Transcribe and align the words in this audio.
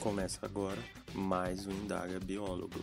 Começa 0.00 0.46
agora 0.46 0.78
mais 1.14 1.66
um 1.66 1.72
Indaga 1.72 2.18
Biólogo. 2.18 2.82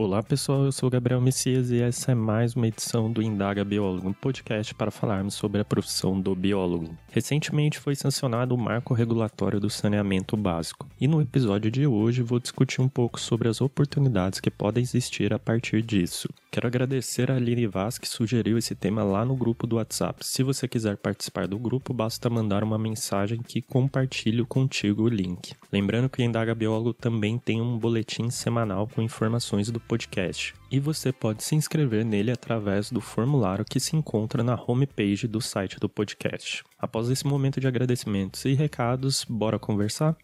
Olá 0.00 0.22
pessoal, 0.22 0.64
eu 0.64 0.70
sou 0.70 0.88
Gabriel 0.88 1.20
Messias 1.20 1.72
e 1.72 1.82
essa 1.82 2.12
é 2.12 2.14
mais 2.14 2.54
uma 2.54 2.68
edição 2.68 3.10
do 3.10 3.20
Indaga 3.20 3.64
Biólogo, 3.64 4.08
um 4.08 4.12
podcast 4.12 4.72
para 4.72 4.92
falarmos 4.92 5.34
sobre 5.34 5.60
a 5.60 5.64
profissão 5.64 6.20
do 6.20 6.36
biólogo. 6.36 6.96
Recentemente 7.10 7.80
foi 7.80 7.96
sancionado 7.96 8.54
o 8.54 8.58
marco 8.58 8.94
regulatório 8.94 9.58
do 9.58 9.68
saneamento 9.68 10.36
básico 10.36 10.86
e 11.00 11.08
no 11.08 11.20
episódio 11.20 11.68
de 11.68 11.84
hoje 11.84 12.22
vou 12.22 12.38
discutir 12.38 12.80
um 12.80 12.88
pouco 12.88 13.18
sobre 13.18 13.48
as 13.48 13.60
oportunidades 13.60 14.38
que 14.38 14.52
podem 14.52 14.84
existir 14.84 15.34
a 15.34 15.38
partir 15.38 15.82
disso. 15.82 16.28
Quero 16.50 16.66
agradecer 16.66 17.30
a 17.30 17.36
Aline 17.36 17.66
Vaz 17.66 17.98
que 17.98 18.08
sugeriu 18.08 18.56
esse 18.56 18.74
tema 18.74 19.02
lá 19.02 19.24
no 19.24 19.36
grupo 19.36 19.66
do 19.66 19.76
WhatsApp. 19.76 20.24
Se 20.24 20.42
você 20.42 20.66
quiser 20.66 20.96
participar 20.96 21.46
do 21.46 21.58
grupo, 21.58 21.92
basta 21.92 22.30
mandar 22.30 22.64
uma 22.64 22.78
mensagem 22.78 23.42
que 23.42 23.60
compartilho 23.60 24.46
contigo 24.46 25.02
o 25.02 25.08
link. 25.08 25.54
Lembrando 25.70 26.08
que 26.08 26.22
o 26.22 26.24
Indaga 26.24 26.54
Biólogo 26.54 26.94
também 26.94 27.38
tem 27.38 27.60
um 27.60 27.78
boletim 27.78 28.30
semanal 28.30 28.88
com 28.88 29.02
informações 29.02 29.70
do 29.70 29.78
podcast. 29.78 30.54
E 30.70 30.80
você 30.80 31.12
pode 31.12 31.44
se 31.44 31.54
inscrever 31.54 32.04
nele 32.04 32.30
através 32.30 32.90
do 32.90 33.00
formulário 33.00 33.64
que 33.64 33.78
se 33.78 33.94
encontra 33.94 34.42
na 34.42 34.58
homepage 34.66 35.28
do 35.28 35.40
site 35.40 35.78
do 35.78 35.88
podcast. 35.88 36.64
Após 36.78 37.10
esse 37.10 37.26
momento 37.26 37.60
de 37.60 37.66
agradecimentos 37.66 38.44
e 38.46 38.54
recados, 38.54 39.24
bora 39.28 39.58
conversar? 39.58 40.16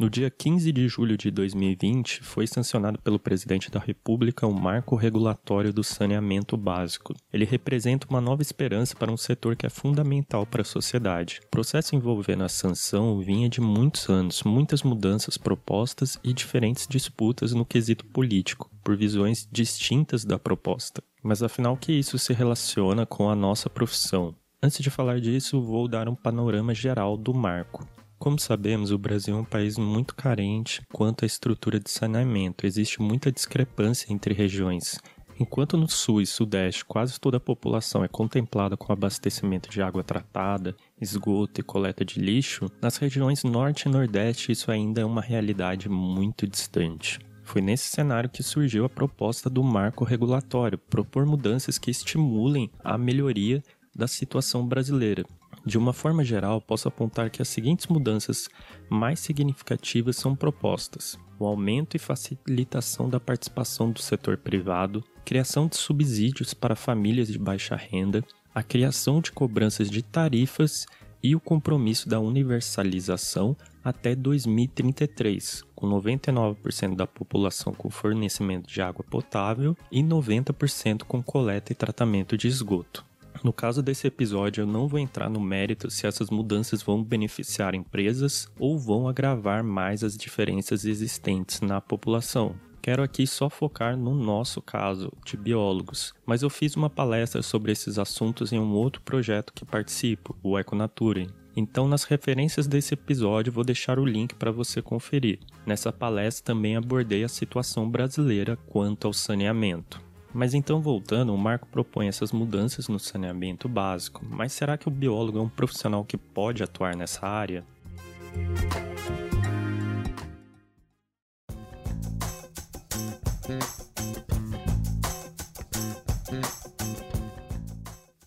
No 0.00 0.08
dia 0.08 0.30
15 0.30 0.72
de 0.72 0.88
julho 0.88 1.14
de 1.14 1.30
2020, 1.30 2.22
foi 2.22 2.46
sancionado 2.46 2.98
pelo 3.00 3.18
presidente 3.18 3.70
da 3.70 3.78
República 3.78 4.46
o 4.46 4.54
Marco 4.58 4.96
Regulatório 4.96 5.74
do 5.74 5.84
Saneamento 5.84 6.56
Básico. 6.56 7.14
Ele 7.30 7.44
representa 7.44 8.06
uma 8.08 8.18
nova 8.18 8.40
esperança 8.40 8.96
para 8.96 9.12
um 9.12 9.16
setor 9.18 9.54
que 9.56 9.66
é 9.66 9.68
fundamental 9.68 10.46
para 10.46 10.62
a 10.62 10.64
sociedade. 10.64 11.42
O 11.44 11.48
processo 11.48 11.94
envolvendo 11.94 12.44
a 12.44 12.48
sanção 12.48 13.20
vinha 13.20 13.46
de 13.46 13.60
muitos 13.60 14.08
anos, 14.08 14.42
muitas 14.42 14.82
mudanças 14.82 15.36
propostas 15.36 16.18
e 16.24 16.32
diferentes 16.32 16.86
disputas 16.86 17.52
no 17.52 17.66
quesito 17.66 18.06
político, 18.06 18.70
por 18.82 18.96
visões 18.96 19.46
distintas 19.52 20.24
da 20.24 20.38
proposta. 20.38 21.02
Mas 21.22 21.42
afinal, 21.42 21.76
que 21.76 21.92
isso 21.92 22.18
se 22.18 22.32
relaciona 22.32 23.04
com 23.04 23.28
a 23.28 23.36
nossa 23.36 23.68
profissão? 23.68 24.34
Antes 24.62 24.78
de 24.78 24.88
falar 24.88 25.20
disso, 25.20 25.60
vou 25.60 25.86
dar 25.86 26.08
um 26.08 26.14
panorama 26.14 26.72
geral 26.72 27.18
do 27.18 27.34
marco. 27.34 27.86
Como 28.20 28.38
sabemos, 28.38 28.90
o 28.90 28.98
Brasil 28.98 29.34
é 29.34 29.40
um 29.40 29.44
país 29.44 29.78
muito 29.78 30.14
carente 30.14 30.82
quanto 30.92 31.24
à 31.24 31.26
estrutura 31.26 31.80
de 31.80 31.90
saneamento. 31.90 32.66
Existe 32.66 33.00
muita 33.00 33.32
discrepância 33.32 34.12
entre 34.12 34.34
regiões. 34.34 35.00
Enquanto 35.40 35.78
no 35.78 35.88
sul 35.88 36.20
e 36.20 36.26
sudeste 36.26 36.84
quase 36.84 37.18
toda 37.18 37.38
a 37.38 37.40
população 37.40 38.04
é 38.04 38.08
contemplada 38.08 38.76
com 38.76 38.92
abastecimento 38.92 39.70
de 39.70 39.80
água 39.80 40.04
tratada, 40.04 40.76
esgoto 41.00 41.62
e 41.62 41.64
coleta 41.64 42.04
de 42.04 42.20
lixo, 42.20 42.70
nas 42.82 42.98
regiões 42.98 43.42
norte 43.42 43.88
e 43.88 43.90
nordeste 43.90 44.52
isso 44.52 44.70
ainda 44.70 45.00
é 45.00 45.04
uma 45.04 45.22
realidade 45.22 45.88
muito 45.88 46.46
distante. 46.46 47.18
Foi 47.42 47.62
nesse 47.62 47.88
cenário 47.88 48.28
que 48.28 48.42
surgiu 48.42 48.84
a 48.84 48.90
proposta 48.90 49.48
do 49.48 49.64
marco 49.64 50.04
regulatório, 50.04 50.76
propor 50.76 51.24
mudanças 51.24 51.78
que 51.78 51.90
estimulem 51.90 52.70
a 52.84 52.98
melhoria 52.98 53.62
da 53.96 54.06
situação 54.06 54.66
brasileira, 54.68 55.24
de 55.64 55.76
uma 55.76 55.92
forma 55.92 56.24
geral, 56.24 56.60
posso 56.60 56.88
apontar 56.88 57.30
que 57.30 57.42
as 57.42 57.48
seguintes 57.48 57.86
mudanças 57.86 58.48
mais 58.88 59.20
significativas 59.20 60.16
são 60.16 60.34
propostas: 60.34 61.18
o 61.38 61.46
aumento 61.46 61.96
e 61.96 61.98
facilitação 61.98 63.08
da 63.08 63.20
participação 63.20 63.90
do 63.90 64.00
setor 64.00 64.36
privado, 64.36 65.04
criação 65.24 65.66
de 65.66 65.76
subsídios 65.76 66.54
para 66.54 66.74
famílias 66.74 67.28
de 67.28 67.38
baixa 67.38 67.76
renda, 67.76 68.24
a 68.54 68.62
criação 68.62 69.20
de 69.20 69.32
cobranças 69.32 69.90
de 69.90 70.02
tarifas 70.02 70.86
e 71.22 71.36
o 71.36 71.40
compromisso 71.40 72.08
da 72.08 72.18
universalização 72.18 73.56
até 73.84 74.14
2033, 74.14 75.64
com 75.74 75.88
99% 75.88 76.96
da 76.96 77.06
população 77.06 77.72
com 77.72 77.90
fornecimento 77.90 78.68
de 78.68 78.80
água 78.80 79.04
potável 79.08 79.76
e 79.90 80.02
90% 80.02 81.04
com 81.04 81.22
coleta 81.22 81.72
e 81.72 81.74
tratamento 81.74 82.36
de 82.36 82.48
esgoto. 82.48 83.09
No 83.42 83.54
caso 83.54 83.82
desse 83.82 84.06
episódio, 84.06 84.62
eu 84.62 84.66
não 84.66 84.86
vou 84.86 84.98
entrar 84.98 85.30
no 85.30 85.40
mérito 85.40 85.90
se 85.90 86.06
essas 86.06 86.28
mudanças 86.28 86.82
vão 86.82 87.02
beneficiar 87.02 87.74
empresas 87.74 88.46
ou 88.58 88.78
vão 88.78 89.08
agravar 89.08 89.64
mais 89.64 90.04
as 90.04 90.14
diferenças 90.14 90.84
existentes 90.84 91.62
na 91.62 91.80
população. 91.80 92.54
Quero 92.82 93.02
aqui 93.02 93.26
só 93.26 93.48
focar 93.48 93.96
no 93.96 94.14
nosso 94.14 94.60
caso, 94.60 95.12
de 95.24 95.36
biólogos, 95.36 96.14
mas 96.26 96.42
eu 96.42 96.50
fiz 96.50 96.76
uma 96.76 96.90
palestra 96.90 97.42
sobre 97.42 97.72
esses 97.72 97.98
assuntos 97.98 98.52
em 98.52 98.58
um 98.58 98.72
outro 98.72 99.00
projeto 99.02 99.52
que 99.54 99.64
participo, 99.64 100.36
o 100.42 100.58
Econature. 100.58 101.28
Então, 101.56 101.88
nas 101.88 102.04
referências 102.04 102.66
desse 102.66 102.94
episódio, 102.94 103.52
vou 103.52 103.64
deixar 103.64 103.98
o 103.98 104.04
link 104.04 104.34
para 104.34 104.52
você 104.52 104.80
conferir. 104.80 105.40
Nessa 105.66 105.92
palestra 105.92 106.54
também 106.54 106.76
abordei 106.76 107.24
a 107.24 107.28
situação 107.28 107.88
brasileira 107.88 108.56
quanto 108.66 109.06
ao 109.06 109.12
saneamento. 109.12 110.09
Mas 110.32 110.54
então, 110.54 110.80
voltando, 110.80 111.34
o 111.34 111.38
Marco 111.38 111.66
propõe 111.66 112.06
essas 112.06 112.32
mudanças 112.32 112.88
no 112.88 112.98
saneamento 112.98 113.68
básico, 113.68 114.24
mas 114.28 114.52
será 114.52 114.78
que 114.78 114.88
o 114.88 114.90
biólogo 114.90 115.38
é 115.38 115.42
um 115.42 115.48
profissional 115.48 116.04
que 116.04 116.16
pode 116.16 116.62
atuar 116.62 116.94
nessa 116.94 117.26
área? 117.26 117.64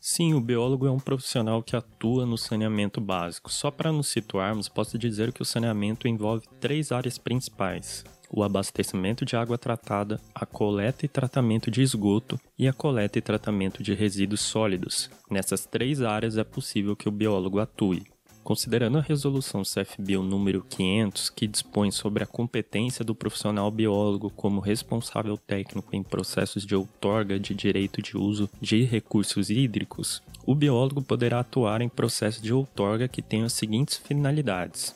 Sim, 0.02 0.36
o 0.36 0.40
biólogo 0.40 0.86
é 0.86 0.92
um 0.92 1.00
profissional 1.00 1.64
que 1.64 1.76
atua 1.76 2.24
no 2.24 2.38
saneamento 2.38 3.02
básico. 3.02 3.52
Só 3.52 3.72
para 3.72 3.92
nos 3.92 4.10
situarmos, 4.10 4.70
posso 4.70 4.96
dizer 4.96 5.34
que 5.34 5.42
o 5.42 5.46
saneamento 5.46 6.08
envolve 6.08 6.46
três 6.60 6.92
áreas 6.92 7.18
principais: 7.18 8.04
o 8.36 8.44
abastecimento 8.44 9.24
de 9.24 9.36
água 9.36 9.60
tratada, 9.60 10.20
a 10.34 10.44
coleta 10.44 11.06
e 11.06 11.08
tratamento 11.08 11.70
de 11.70 11.84
esgoto 11.84 12.40
e 12.58 12.68
a 12.68 12.74
coleta 12.74 13.20
e 13.20 13.22
tratamento 13.22 13.84
de 13.84 13.94
resíduos 13.94 14.42
sólidos. 14.42 15.12
Nessas 15.30 15.68
três 15.68 16.02
áreas 16.02 16.36
é 16.36 16.44
possível 16.44 16.96
que 16.96 17.08
o 17.08 17.12
biólogo 17.12 17.60
atue. 17.60 18.02
Considerando 18.44 18.98
a 18.98 19.02
resolução 19.02 19.62
CFBio 19.62 20.24
número 20.24 20.66
500, 20.68 21.30
que 21.30 21.48
dispõe 21.48 21.92
sobre 21.92 22.24
a 22.24 22.28
competência 22.28 23.06
do 23.06 23.16
profissional 23.16 23.70
biólogo 23.70 24.32
como 24.32 24.60
responsável 24.60 25.38
técnico 25.38 25.96
em 25.96 26.04
processos 26.04 26.66
de 26.66 26.76
outorga 26.76 27.40
de 27.40 27.54
direito 27.54 28.02
de 28.02 28.18
uso 28.18 28.50
de 28.60 28.84
recursos 28.84 29.50
hídricos, 29.50 30.22
o 30.46 30.54
biólogo 30.54 31.02
poderá 31.02 31.40
atuar 31.40 31.82
em 31.82 31.88
processos 31.88 32.42
de 32.42 32.52
outorga 32.52 33.08
que 33.08 33.22
tenham 33.22 33.46
as 33.46 33.54
seguintes 33.54 33.96
finalidades: 33.96 34.94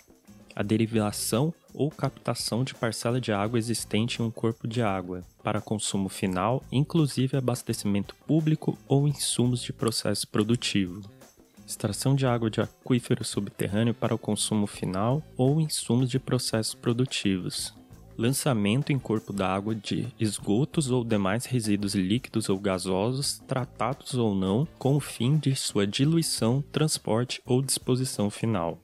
a 0.57 0.63
derivação 0.63 1.53
ou 1.71 1.91
captação 1.91 2.63
de 2.63 2.73
parcela 2.73 3.21
de 3.21 3.31
água 3.31 3.59
existente 3.59 4.19
em 4.19 4.25
um 4.25 4.31
corpo 4.31 4.67
de 4.67 4.81
água 4.81 5.23
para 5.43 5.61
consumo 5.61 6.09
final, 6.09 6.63
inclusive 6.71 7.37
abastecimento 7.37 8.15
público 8.25 8.75
ou 8.87 9.07
insumos 9.07 9.61
de 9.61 9.71
processo 9.71 10.27
produtivo. 10.27 11.07
Extração 11.63 12.15
de 12.15 12.25
água 12.25 12.49
de 12.49 12.59
aquífero 12.59 13.23
subterrâneo 13.23 13.93
para 13.93 14.15
o 14.15 14.17
consumo 14.17 14.65
final 14.65 15.21
ou 15.37 15.61
insumos 15.61 16.09
de 16.09 16.17
processos 16.17 16.73
produtivos. 16.73 17.71
Lançamento 18.17 18.91
em 18.91 18.97
corpo 18.97 19.31
d'água 19.31 19.75
de 19.75 20.07
esgotos 20.19 20.89
ou 20.89 21.03
demais 21.03 21.45
resíduos 21.45 21.93
líquidos 21.93 22.49
ou 22.49 22.57
gasosos, 22.57 23.37
tratados 23.47 24.15
ou 24.15 24.33
não, 24.33 24.67
com 24.79 24.95
o 24.95 24.99
fim 24.99 25.37
de 25.37 25.55
sua 25.55 25.85
diluição, 25.85 26.63
transporte 26.71 27.43
ou 27.45 27.61
disposição 27.61 28.31
final 28.31 28.79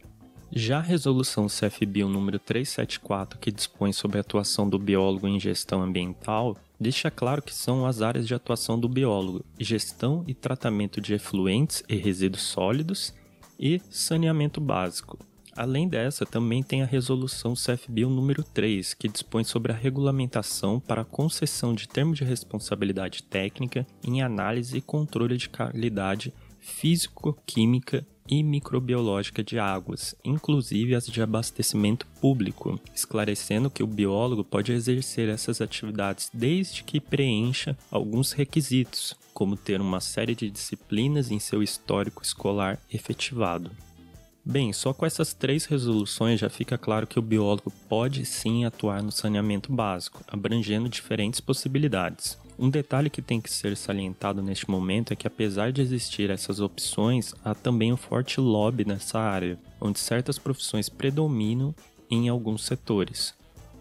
Já 0.55 0.77
a 0.77 0.81
resolução 0.81 1.47
CFBio 1.47 2.07
número 2.07 2.38
374, 2.38 3.39
que 3.39 3.51
dispõe 3.51 3.91
sobre 3.91 4.19
a 4.19 4.21
atuação 4.21 4.69
do 4.69 4.77
biólogo 4.77 5.27
em 5.27 5.39
gestão 5.39 5.81
ambiental, 5.81 6.55
deixa 6.79 7.09
claro 7.09 7.41
que 7.41 7.51
são 7.51 7.88
as 7.88 8.03
áreas 8.03 8.27
de 8.27 8.35
atuação 8.35 8.79
do 8.79 8.88
biólogo: 8.88 9.44
gestão 9.59 10.23
e 10.27 10.33
tratamento 10.35 11.01
de 11.01 11.15
efluentes 11.15 11.83
e 11.89 11.95
resíduos 11.95 12.44
sólidos 12.44 13.15
e 13.59 13.81
saneamento 13.89 14.61
básico. 14.61 15.17
Além 15.55 15.88
dessa, 15.88 16.23
também 16.23 16.61
tem 16.61 16.83
a 16.83 16.88
resolução 16.88 17.55
CFBio 17.55 18.11
número 18.11 18.44
3, 18.44 18.94
que 18.94 19.07
dispõe 19.07 19.44
sobre 19.44 19.71
a 19.71 19.75
regulamentação 19.75 20.79
para 20.79 21.01
a 21.01 21.05
concessão 21.05 21.73
de 21.73 21.88
termos 21.88 22.19
de 22.19 22.23
responsabilidade 22.23 23.23
técnica 23.23 23.88
em 24.03 24.21
análise 24.21 24.77
e 24.77 24.81
controle 24.81 25.35
de 25.35 25.50
qualidade 25.50 26.31
físico-química 26.59 28.05
e 28.29 28.43
microbiológica 28.43 29.43
de 29.43 29.59
águas, 29.59 30.15
inclusive 30.23 30.95
as 30.95 31.05
de 31.07 31.21
abastecimento 31.21 32.05
público, 32.19 32.79
esclarecendo 32.93 33.69
que 33.69 33.83
o 33.83 33.87
biólogo 33.87 34.43
pode 34.43 34.71
exercer 34.71 35.29
essas 35.29 35.61
atividades 35.61 36.29
desde 36.33 36.83
que 36.83 36.99
preencha 36.99 37.77
alguns 37.91 38.31
requisitos, 38.31 39.15
como 39.33 39.57
ter 39.57 39.81
uma 39.81 39.99
série 39.99 40.35
de 40.35 40.49
disciplinas 40.49 41.31
em 41.31 41.39
seu 41.39 41.61
histórico 41.61 42.23
escolar 42.23 42.79
efetivado. 42.91 43.71
Bem, 44.45 44.73
só 44.73 44.93
com 44.93 45.05
essas 45.05 45.33
três 45.33 45.63
resoluções 45.65 46.37
já 46.37 46.49
fica 46.49 46.77
claro 46.77 47.07
que 47.07 47.17
o 47.17 47.21
biólogo 47.21 47.71
pode 47.87 48.25
sim 48.25 48.65
atuar 48.65 49.01
no 49.01 49.09
saneamento 49.11 49.71
básico, 49.71 50.21
abrangendo 50.27 50.89
diferentes 50.89 51.39
possibilidades. 51.39 52.37
Um 52.59 52.69
detalhe 52.69 53.09
que 53.09 53.21
tem 53.21 53.39
que 53.39 53.49
ser 53.49 53.77
salientado 53.77 54.41
neste 54.41 54.69
momento 54.69 55.13
é 55.13 55.15
que, 55.15 55.25
apesar 55.25 55.71
de 55.71 55.81
existir 55.81 56.29
essas 56.29 56.59
opções, 56.59 57.33
há 57.43 57.55
também 57.55 57.93
um 57.93 57.97
forte 57.97 58.41
lobby 58.41 58.85
nessa 58.85 59.17
área, 59.17 59.57
onde 59.79 59.97
certas 59.97 60.37
profissões 60.37 60.89
predominam 60.89 61.73
em 62.11 62.27
alguns 62.27 62.65
setores. 62.65 63.33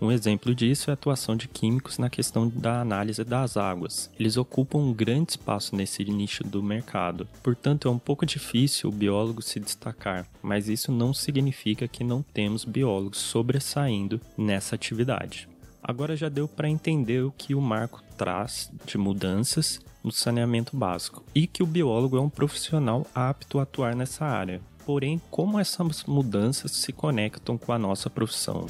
Um 0.03 0.11
exemplo 0.11 0.53
disso 0.53 0.91
é 0.91 0.93
a 0.93 0.95
atuação 0.95 1.37
de 1.37 1.47
químicos 1.47 1.97
na 1.97 2.11
questão 2.11 2.49
da 2.49 2.81
análise 2.81 3.23
das 3.23 3.57
águas. 3.57 4.11
Eles 4.19 4.37
ocupam 4.37 4.79
um 4.79 4.93
grande 4.93 5.31
espaço 5.31 5.77
nesse 5.77 6.05
nicho 6.05 6.43
do 6.43 6.61
mercado, 6.61 7.29
portanto 7.41 7.87
é 7.87 7.91
um 7.91 8.01
pouco 8.01 8.27
difícil 8.27 8.91
o 8.91 8.93
biólogo 8.93 9.41
se 9.41 9.61
destacar, 9.61 10.27
mas 10.43 10.69
isso 10.69 10.91
não 10.91 11.15
significa 11.15 11.87
que 11.87 12.03
não 12.03 12.21
temos 12.21 12.65
biólogos 12.65 13.19
sobressaindo 13.19 14.21
nessa 14.37 14.75
atividade. 14.75 15.49
Agora 15.81 16.17
já 16.17 16.29
deu 16.29 16.49
para 16.49 16.69
entender 16.69 17.23
o 17.23 17.31
que 17.31 17.55
o 17.55 17.61
marco 17.61 18.03
traz 18.19 18.73
de 18.85 18.99
mudanças 18.99 19.81
no 20.03 20.11
saneamento 20.11 20.77
básico 20.77 21.25
e 21.33 21.47
que 21.47 21.63
o 21.63 21.67
biólogo 21.67 22.17
é 22.17 22.21
um 22.21 22.29
profissional 22.29 23.07
apto 23.15 23.61
a 23.61 23.63
atuar 23.63 23.95
nessa 23.95 24.25
área. 24.25 24.61
Porém, 24.85 25.23
como 25.31 25.61
essas 25.61 26.03
mudanças 26.03 26.73
se 26.73 26.93
conectam 26.93 27.57
com 27.57 27.73
a 27.73 27.79
nossa 27.79 28.11
profissão? 28.11 28.67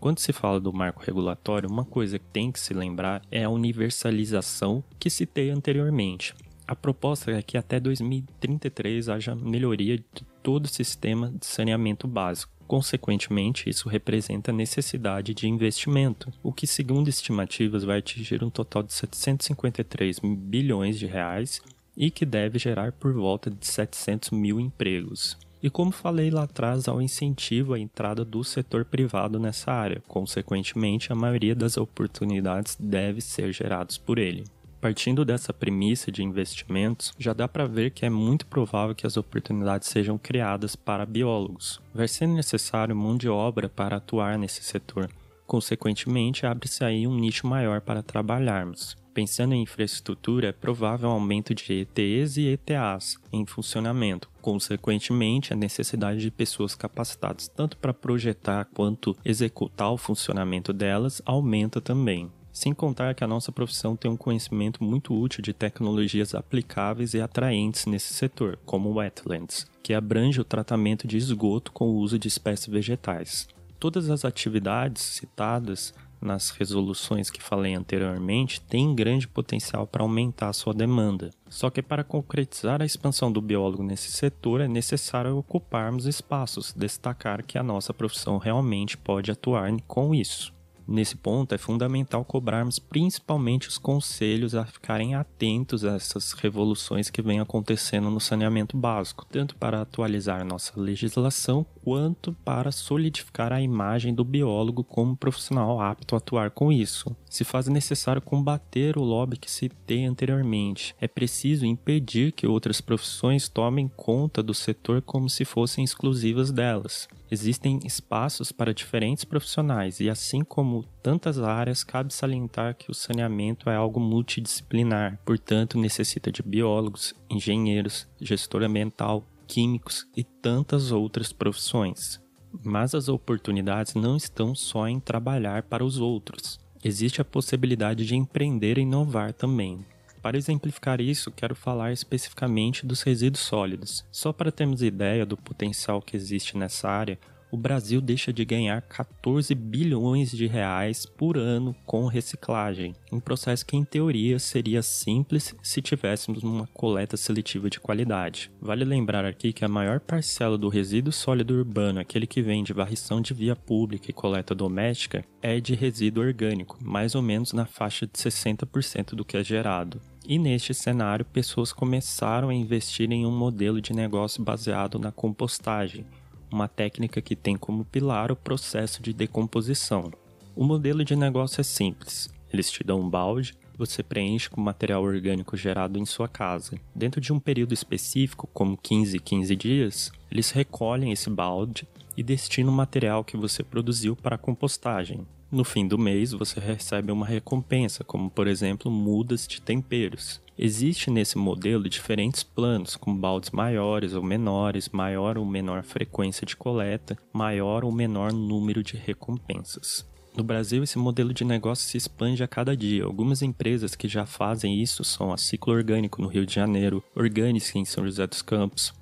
Quando 0.00 0.18
se 0.18 0.32
fala 0.32 0.58
do 0.58 0.72
marco 0.72 1.04
regulatório, 1.04 1.68
uma 1.68 1.84
coisa 1.84 2.18
que 2.18 2.24
tem 2.32 2.50
que 2.50 2.58
se 2.58 2.72
lembrar 2.72 3.20
é 3.30 3.44
a 3.44 3.50
universalização 3.50 4.82
que 4.98 5.10
citei 5.10 5.50
anteriormente. 5.50 6.34
A 6.66 6.74
proposta 6.74 7.30
é 7.30 7.42
que 7.42 7.58
até 7.58 7.78
2033 7.78 9.10
haja 9.10 9.34
melhoria 9.34 9.98
de 9.98 10.24
todo 10.42 10.64
o 10.64 10.68
sistema 10.68 11.30
de 11.30 11.44
saneamento 11.44 12.08
básico. 12.08 12.50
Consequentemente, 12.66 13.68
isso 13.68 13.90
representa 13.90 14.52
a 14.52 14.54
necessidade 14.54 15.34
de 15.34 15.46
investimento, 15.46 16.32
o 16.42 16.50
que, 16.50 16.66
segundo 16.66 17.08
estimativas, 17.08 17.84
vai 17.84 17.98
atingir 17.98 18.42
um 18.42 18.48
total 18.48 18.82
de 18.82 18.94
753 18.94 20.20
bilhões 20.20 20.98
de 20.98 21.06
reais 21.06 21.60
e 21.94 22.10
que 22.10 22.24
deve 22.24 22.58
gerar 22.58 22.92
por 22.92 23.12
volta 23.12 23.50
de 23.50 23.66
700 23.66 24.30
mil 24.30 24.58
empregos. 24.58 25.36
E 25.62 25.68
como 25.68 25.90
falei 25.90 26.30
lá 26.30 26.44
atrás, 26.44 26.88
um 26.88 27.00
incentivo 27.00 27.74
à 27.74 27.78
entrada 27.78 28.24
do 28.24 28.42
setor 28.42 28.84
privado 28.84 29.38
nessa 29.38 29.70
área. 29.70 30.02
Consequentemente, 30.08 31.12
a 31.12 31.14
maioria 31.14 31.54
das 31.54 31.76
oportunidades 31.76 32.76
deve 32.80 33.20
ser 33.20 33.52
geradas 33.52 33.98
por 33.98 34.18
ele. 34.18 34.44
Partindo 34.80 35.26
dessa 35.26 35.52
premissa 35.52 36.10
de 36.10 36.22
investimentos, 36.22 37.12
já 37.18 37.34
dá 37.34 37.46
para 37.46 37.66
ver 37.66 37.90
que 37.90 38.06
é 38.06 38.10
muito 38.10 38.46
provável 38.46 38.94
que 38.94 39.06
as 39.06 39.18
oportunidades 39.18 39.88
sejam 39.88 40.16
criadas 40.16 40.74
para 40.74 41.04
biólogos. 41.04 41.78
Vai 41.94 42.08
ser 42.08 42.26
necessário 42.26 42.96
mão 42.96 43.14
de 43.14 43.28
obra 43.28 43.68
para 43.68 43.96
atuar 43.96 44.38
nesse 44.38 44.62
setor. 44.62 45.10
Consequentemente, 45.46 46.46
abre-se 46.46 46.82
aí 46.82 47.06
um 47.06 47.14
nicho 47.14 47.46
maior 47.46 47.82
para 47.82 48.02
trabalharmos. 48.02 48.96
Pensando 49.12 49.54
em 49.54 49.62
infraestrutura, 49.62 50.48
é 50.48 50.52
provável 50.52 51.10
aumento 51.10 51.52
de 51.52 51.72
ETs 51.72 52.36
e 52.36 52.46
ETAs 52.46 53.16
em 53.32 53.44
funcionamento, 53.44 54.30
consequentemente, 54.40 55.52
a 55.52 55.56
necessidade 55.56 56.20
de 56.20 56.30
pessoas 56.30 56.76
capacitadas 56.76 57.48
tanto 57.48 57.76
para 57.76 57.92
projetar 57.92 58.66
quanto 58.72 59.16
executar 59.24 59.90
o 59.90 59.96
funcionamento 59.96 60.72
delas 60.72 61.20
aumenta 61.26 61.80
também. 61.80 62.30
Sem 62.52 62.72
contar 62.72 63.14
que 63.14 63.24
a 63.24 63.28
nossa 63.28 63.50
profissão 63.50 63.96
tem 63.96 64.10
um 64.10 64.16
conhecimento 64.16 64.82
muito 64.82 65.14
útil 65.14 65.42
de 65.42 65.52
tecnologias 65.52 66.34
aplicáveis 66.34 67.14
e 67.14 67.20
atraentes 67.20 67.86
nesse 67.86 68.12
setor, 68.12 68.58
como 68.64 68.92
wetlands, 68.92 69.66
que 69.82 69.94
abrange 69.94 70.40
o 70.40 70.44
tratamento 70.44 71.06
de 71.06 71.16
esgoto 71.16 71.72
com 71.72 71.88
o 71.88 71.96
uso 71.96 72.18
de 72.18 72.28
espécies 72.28 72.68
vegetais. 72.68 73.48
Todas 73.78 74.10
as 74.10 74.24
atividades 74.24 75.02
citadas 75.02 75.94
nas 76.20 76.50
resoluções 76.50 77.30
que 77.30 77.42
falei 77.42 77.74
anteriormente 77.74 78.60
tem 78.60 78.94
grande 78.94 79.26
potencial 79.26 79.86
para 79.86 80.02
aumentar 80.02 80.48
a 80.48 80.52
sua 80.52 80.74
demanda. 80.74 81.30
Só 81.48 81.70
que 81.70 81.82
para 81.82 82.04
concretizar 82.04 82.82
a 82.82 82.84
expansão 82.84 83.32
do 83.32 83.40
biólogo 83.40 83.82
nesse 83.82 84.12
setor 84.12 84.60
é 84.60 84.68
necessário 84.68 85.36
ocuparmos 85.36 86.06
espaços, 86.06 86.72
destacar 86.72 87.42
que 87.44 87.58
a 87.58 87.62
nossa 87.62 87.94
profissão 87.94 88.38
realmente 88.38 88.96
pode 88.96 89.30
atuar 89.30 89.70
com 89.86 90.14
isso. 90.14 90.52
Nesse 90.90 91.14
ponto, 91.14 91.54
é 91.54 91.58
fundamental 91.58 92.24
cobrarmos 92.24 92.80
principalmente 92.80 93.68
os 93.68 93.78
conselhos 93.78 94.56
a 94.56 94.64
ficarem 94.64 95.14
atentos 95.14 95.84
a 95.84 95.94
essas 95.94 96.32
revoluções 96.32 97.08
que 97.08 97.22
vêm 97.22 97.38
acontecendo 97.38 98.10
no 98.10 98.18
saneamento 98.18 98.76
básico, 98.76 99.24
tanto 99.30 99.54
para 99.54 99.80
atualizar 99.80 100.44
nossa 100.44 100.72
legislação 100.80 101.64
quanto 101.84 102.32
para 102.44 102.72
solidificar 102.72 103.52
a 103.52 103.62
imagem 103.62 104.12
do 104.12 104.24
biólogo 104.24 104.82
como 104.82 105.16
profissional 105.16 105.80
apto 105.80 106.16
a 106.16 106.18
atuar 106.18 106.50
com 106.50 106.72
isso. 106.72 107.14
Se 107.30 107.44
faz 107.44 107.68
necessário 107.68 108.20
combater 108.20 108.98
o 108.98 109.04
lobby 109.04 109.36
que 109.36 109.48
citei 109.48 110.04
anteriormente. 110.04 110.96
É 111.00 111.06
preciso 111.06 111.64
impedir 111.64 112.32
que 112.32 112.48
outras 112.48 112.80
profissões 112.80 113.48
tomem 113.48 113.86
conta 113.86 114.42
do 114.42 114.52
setor 114.52 115.00
como 115.02 115.30
se 115.30 115.44
fossem 115.44 115.84
exclusivas 115.84 116.50
delas. 116.50 117.08
Existem 117.30 117.78
espaços 117.84 118.50
para 118.50 118.74
diferentes 118.74 119.24
profissionais 119.24 120.00
e, 120.00 120.10
assim 120.10 120.42
como 120.42 120.79
tantas 121.02 121.38
áreas, 121.38 121.84
cabe 121.84 122.12
salientar 122.12 122.74
que 122.74 122.90
o 122.90 122.94
saneamento 122.94 123.68
é 123.68 123.76
algo 123.76 124.00
multidisciplinar, 124.00 125.18
portanto, 125.24 125.78
necessita 125.78 126.30
de 126.30 126.42
biólogos, 126.42 127.14
engenheiros, 127.28 128.08
gestor 128.20 128.62
ambiental, 128.62 129.24
químicos 129.46 130.06
e 130.16 130.22
tantas 130.22 130.92
outras 130.92 131.32
profissões. 131.32 132.20
Mas 132.64 132.94
as 132.94 133.08
oportunidades 133.08 133.94
não 133.94 134.16
estão 134.16 134.54
só 134.54 134.88
em 134.88 135.00
trabalhar 135.00 135.64
para 135.64 135.84
os 135.84 135.98
outros. 135.98 136.58
Existe 136.82 137.20
a 137.20 137.24
possibilidade 137.24 138.06
de 138.06 138.16
empreender 138.16 138.78
e 138.78 138.82
inovar 138.82 139.32
também. 139.32 139.84
Para 140.22 140.36
exemplificar 140.36 141.00
isso, 141.00 141.30
quero 141.30 141.54
falar 141.54 141.92
especificamente 141.92 142.84
dos 142.84 143.02
resíduos 143.02 143.42
sólidos. 143.42 144.04
Só 144.10 144.32
para 144.32 144.52
termos 144.52 144.82
ideia 144.82 145.24
do 145.24 145.36
potencial 145.36 146.02
que 146.02 146.16
existe 146.16 146.56
nessa 146.56 146.88
área, 146.88 147.18
o 147.50 147.56
Brasil 147.56 148.00
deixa 148.00 148.32
de 148.32 148.44
ganhar 148.44 148.80
14 148.82 149.54
bilhões 149.54 150.30
de 150.30 150.46
reais 150.46 151.04
por 151.06 151.36
ano 151.36 151.74
com 151.84 152.06
reciclagem, 152.06 152.94
um 153.12 153.20
processo 153.20 153.66
que 153.66 153.76
em 153.76 153.84
teoria 153.84 154.38
seria 154.38 154.82
simples 154.82 155.54
se 155.62 155.82
tivéssemos 155.82 156.42
uma 156.42 156.66
coleta 156.68 157.16
seletiva 157.16 157.68
de 157.68 157.80
qualidade. 157.80 158.50
Vale 158.60 158.84
lembrar 158.84 159.24
aqui 159.24 159.52
que 159.52 159.64
a 159.64 159.68
maior 159.68 160.00
parcela 160.00 160.56
do 160.56 160.68
resíduo 160.68 161.12
sólido 161.12 161.54
urbano, 161.54 162.00
aquele 162.00 162.26
que 162.26 162.42
vem 162.42 162.62
de 162.62 162.72
varrição 162.72 163.20
de 163.20 163.34
via 163.34 163.56
pública 163.56 164.10
e 164.10 164.14
coleta 164.14 164.54
doméstica, 164.54 165.24
é 165.42 165.60
de 165.60 165.74
resíduo 165.74 166.24
orgânico, 166.24 166.78
mais 166.82 167.14
ou 167.14 167.22
menos 167.22 167.52
na 167.52 167.66
faixa 167.66 168.06
de 168.06 168.12
60% 168.12 169.14
do 169.14 169.24
que 169.24 169.36
é 169.36 169.44
gerado. 169.44 170.00
E 170.26 170.38
neste 170.38 170.74
cenário, 170.74 171.24
pessoas 171.24 171.72
começaram 171.72 172.50
a 172.50 172.54
investir 172.54 173.10
em 173.10 173.26
um 173.26 173.36
modelo 173.36 173.80
de 173.80 173.92
negócio 173.92 174.42
baseado 174.44 174.98
na 174.98 175.10
compostagem, 175.10 176.06
uma 176.52 176.68
técnica 176.68 177.20
que 177.20 177.36
tem 177.36 177.56
como 177.56 177.84
pilar 177.84 178.30
o 178.30 178.36
processo 178.36 179.02
de 179.02 179.12
decomposição. 179.12 180.10
O 180.54 180.64
modelo 180.64 181.04
de 181.04 181.14
negócio 181.14 181.60
é 181.60 181.64
simples. 181.64 182.28
Eles 182.52 182.70
te 182.70 182.82
dão 182.82 183.00
um 183.00 183.08
balde, 183.08 183.54
você 183.78 184.02
preenche 184.02 184.50
com 184.50 184.60
material 184.60 185.02
orgânico 185.02 185.56
gerado 185.56 185.98
em 185.98 186.04
sua 186.04 186.28
casa. 186.28 186.78
Dentro 186.94 187.20
de 187.20 187.32
um 187.32 187.38
período 187.38 187.72
específico, 187.72 188.48
como 188.52 188.76
15, 188.76 189.18
15 189.18 189.56
dias, 189.56 190.12
eles 190.30 190.50
recolhem 190.50 191.12
esse 191.12 191.30
balde 191.30 191.88
e 192.16 192.22
destina 192.22 192.70
o 192.70 192.74
material 192.74 193.24
que 193.24 193.36
você 193.36 193.62
produziu 193.62 194.14
para 194.14 194.34
a 194.34 194.38
compostagem. 194.38 195.26
No 195.52 195.64
fim 195.64 195.88
do 195.88 195.98
mês, 195.98 196.30
você 196.30 196.60
recebe 196.60 197.10
uma 197.10 197.26
recompensa, 197.26 198.04
como 198.04 198.30
por 198.30 198.46
exemplo 198.46 198.88
mudas 198.88 199.48
de 199.48 199.60
temperos. 199.60 200.40
Existe 200.56 201.10
nesse 201.10 201.36
modelo 201.36 201.88
diferentes 201.88 202.44
planos, 202.44 202.94
com 202.94 203.16
baldes 203.16 203.50
maiores 203.50 204.14
ou 204.14 204.22
menores, 204.22 204.88
maior 204.90 205.36
ou 205.36 205.44
menor 205.44 205.82
frequência 205.82 206.46
de 206.46 206.56
coleta, 206.56 207.18
maior 207.32 207.84
ou 207.84 207.90
menor 207.90 208.32
número 208.32 208.80
de 208.80 208.96
recompensas. 208.96 210.06
No 210.36 210.44
Brasil, 210.44 210.84
esse 210.84 210.96
modelo 210.96 211.34
de 211.34 211.44
negócio 211.44 211.88
se 211.88 211.96
expande 211.96 212.44
a 212.44 212.48
cada 212.48 212.76
dia. 212.76 213.04
Algumas 213.04 213.42
empresas 213.42 213.96
que 213.96 214.06
já 214.06 214.24
fazem 214.24 214.80
isso 214.80 215.02
são 215.02 215.32
a 215.32 215.36
Ciclo 215.36 215.74
Orgânico 215.74 216.22
no 216.22 216.28
Rio 216.28 216.46
de 216.46 216.54
Janeiro, 216.54 217.02
Organic 217.16 217.76
em 217.76 217.84
São 217.84 218.04
José 218.04 218.24
dos 218.24 218.40
Campos, 218.40 218.92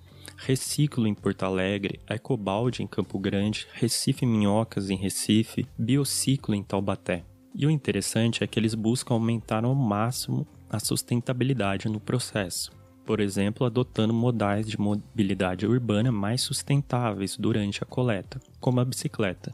Reciclo 0.40 1.06
em 1.06 1.14
Porto 1.14 1.42
Alegre, 1.42 2.00
Ecobalde 2.08 2.82
em 2.82 2.86
Campo 2.86 3.18
Grande, 3.18 3.66
Recife 3.72 4.24
Minhocas 4.24 4.88
em 4.88 4.96
Recife, 4.96 5.66
Biociclo 5.76 6.54
em 6.54 6.62
Taubaté. 6.62 7.24
E 7.54 7.66
o 7.66 7.70
interessante 7.70 8.44
é 8.44 8.46
que 8.46 8.58
eles 8.58 8.74
buscam 8.74 9.14
aumentar 9.14 9.64
ao 9.64 9.74
máximo 9.74 10.46
a 10.70 10.78
sustentabilidade 10.78 11.88
no 11.88 11.98
processo. 11.98 12.70
Por 13.04 13.18
exemplo, 13.20 13.66
adotando 13.66 14.14
modais 14.14 14.68
de 14.68 14.80
mobilidade 14.80 15.66
urbana 15.66 16.12
mais 16.12 16.40
sustentáveis 16.40 17.36
durante 17.36 17.82
a 17.82 17.86
coleta, 17.86 18.40
como 18.60 18.78
a 18.78 18.84
bicicleta. 18.84 19.52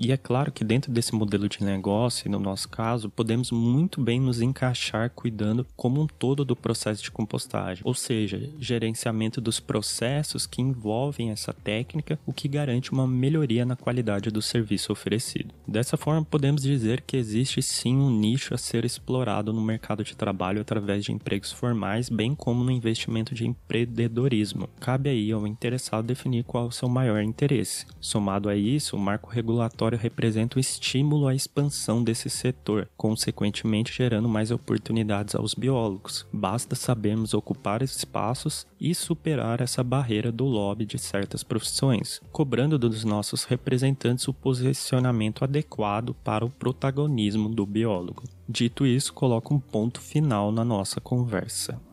E 0.00 0.12
é 0.12 0.16
claro 0.16 0.50
que 0.50 0.64
dentro 0.64 0.90
desse 0.90 1.14
modelo 1.14 1.46
de 1.46 1.62
negócio, 1.62 2.30
no 2.30 2.40
nosso 2.40 2.70
caso, 2.70 3.10
podemos 3.10 3.50
muito 3.50 4.00
bem 4.00 4.18
nos 4.18 4.40
encaixar 4.40 5.10
cuidando 5.10 5.66
como 5.76 6.00
um 6.00 6.06
todo 6.06 6.42
do 6.42 6.56
processo 6.56 7.02
de 7.02 7.10
compostagem, 7.10 7.82
ou 7.84 7.92
seja, 7.92 8.50
gerenciamento 8.58 9.42
dos 9.42 9.60
processos 9.60 10.46
que 10.46 10.62
envolvem 10.62 11.30
essa 11.30 11.52
técnica, 11.52 12.18
o 12.24 12.32
que 12.32 12.48
garante 12.48 12.92
uma 12.92 13.06
melhoria 13.06 13.66
na 13.66 13.76
qualidade 13.76 14.30
do 14.30 14.40
serviço 14.40 14.90
oferecido. 14.90 15.52
Dessa 15.68 15.98
forma, 15.98 16.24
podemos 16.24 16.62
dizer 16.62 17.02
que 17.02 17.18
existe 17.18 17.60
sim 17.60 17.94
um 17.94 18.10
nicho 18.10 18.54
a 18.54 18.58
ser 18.58 18.86
explorado 18.86 19.52
no 19.52 19.60
mercado 19.60 20.02
de 20.02 20.16
trabalho 20.16 20.62
através 20.62 21.04
de 21.04 21.12
empregos 21.12 21.52
formais, 21.52 22.08
bem 22.08 22.34
como 22.34 22.64
no 22.64 22.70
investimento 22.70 23.34
de 23.34 23.46
empreendedorismo. 23.46 24.66
Cabe 24.80 25.10
aí 25.10 25.30
ao 25.30 25.46
interessado 25.46 26.06
definir 26.06 26.44
qual 26.44 26.64
é 26.64 26.68
o 26.68 26.72
seu 26.72 26.88
maior 26.88 27.22
interesse. 27.22 27.84
Somado 28.00 28.48
a 28.48 28.56
isso, 28.56 28.96
o 28.96 28.98
marco 28.98 29.28
representa 29.96 30.58
um 30.58 30.60
estímulo 30.60 31.26
à 31.26 31.34
expansão 31.34 32.02
desse 32.02 32.30
setor, 32.30 32.88
consequentemente 32.96 33.92
gerando 33.92 34.28
mais 34.28 34.50
oportunidades 34.50 35.34
aos 35.34 35.54
biólogos. 35.54 36.26
Basta 36.32 36.74
sabermos 36.74 37.34
ocupar 37.34 37.82
espaços 37.82 38.66
e 38.80 38.94
superar 38.94 39.60
essa 39.60 39.82
barreira 39.82 40.30
do 40.32 40.44
lobby 40.44 40.86
de 40.86 40.98
certas 40.98 41.42
profissões, 41.42 42.20
cobrando 42.32 42.78
dos 42.78 43.04
nossos 43.04 43.44
representantes 43.44 44.28
o 44.28 44.34
posicionamento 44.34 45.44
adequado 45.44 46.14
para 46.24 46.44
o 46.44 46.50
protagonismo 46.50 47.48
do 47.48 47.66
biólogo. 47.66 48.24
Dito 48.48 48.86
isso, 48.86 49.12
coloco 49.12 49.54
um 49.54 49.60
ponto 49.60 50.00
final 50.00 50.50
na 50.50 50.64
nossa 50.64 51.00
conversa. 51.00 51.89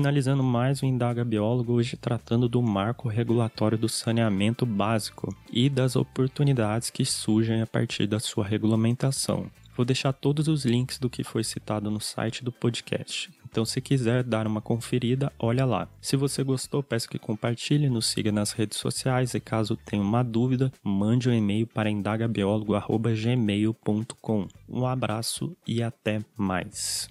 Finalizando 0.00 0.42
mais 0.42 0.80
o 0.80 0.86
Indaga 0.86 1.22
Biólogo, 1.22 1.74
hoje 1.74 1.94
tratando 1.94 2.48
do 2.48 2.62
marco 2.62 3.06
regulatório 3.06 3.76
do 3.76 3.86
saneamento 3.86 4.64
básico 4.64 5.36
e 5.52 5.68
das 5.68 5.94
oportunidades 5.94 6.88
que 6.88 7.04
surgem 7.04 7.60
a 7.60 7.66
partir 7.66 8.06
da 8.06 8.18
sua 8.18 8.42
regulamentação. 8.42 9.50
Vou 9.76 9.84
deixar 9.84 10.14
todos 10.14 10.48
os 10.48 10.64
links 10.64 10.98
do 10.98 11.10
que 11.10 11.22
foi 11.22 11.44
citado 11.44 11.90
no 11.90 12.00
site 12.00 12.42
do 12.42 12.50
podcast. 12.50 13.30
Então, 13.44 13.66
se 13.66 13.78
quiser 13.82 14.24
dar 14.24 14.46
uma 14.46 14.62
conferida, 14.62 15.30
olha 15.38 15.66
lá. 15.66 15.86
Se 16.00 16.16
você 16.16 16.42
gostou, 16.42 16.82
peço 16.82 17.06
que 17.06 17.18
compartilhe, 17.18 17.90
nos 17.90 18.06
siga 18.06 18.32
nas 18.32 18.52
redes 18.52 18.78
sociais 18.78 19.34
e 19.34 19.40
caso 19.40 19.76
tenha 19.76 20.02
uma 20.02 20.22
dúvida, 20.22 20.72
mande 20.82 21.28
um 21.28 21.34
e-mail 21.34 21.66
para 21.66 21.90
indagabiólogo.gmail.com. 21.90 24.48
Um 24.66 24.86
abraço 24.86 25.54
e 25.66 25.82
até 25.82 26.20
mais. 26.38 27.06